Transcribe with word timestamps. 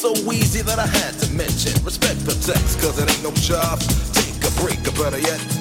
so 0.00 0.14
easy 0.32 0.62
that 0.62 0.78
I 0.78 0.86
had 0.86 1.12
to 1.18 1.30
mention. 1.34 1.72
Respect 1.84 2.20
the 2.24 2.32
text, 2.32 2.80
cause 2.80 2.98
it 2.98 3.10
ain't 3.10 3.22
no 3.22 3.32
job. 3.32 3.78
Take 4.14 4.42
a 4.48 4.50
break, 4.62 4.80
or 4.88 4.92
better 4.92 5.18
yet. 5.18 5.59